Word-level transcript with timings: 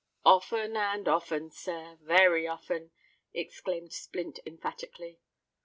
"Often 0.25 0.75
and 0.77 1.07
often, 1.07 1.51
sir—very 1.51 2.47
often," 2.47 2.89
exclaimed 3.35 3.93
Splint, 3.93 4.39
emphatically. 4.47 5.19